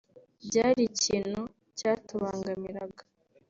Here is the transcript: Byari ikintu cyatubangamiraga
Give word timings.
Byari 0.47 0.81
ikintu 0.91 1.41
cyatubangamiraga 1.77 3.03